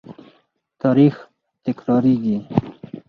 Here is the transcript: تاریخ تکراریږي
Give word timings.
تاریخ 0.81 1.15
تکراریږي 1.63 2.37